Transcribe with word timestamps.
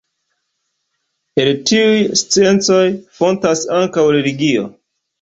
El 1.43 1.51
tiuj 1.71 2.01
sciencoj 2.23 2.83
fontas 3.23 3.65
ankaŭ 3.85 4.11
religio. 4.21 4.71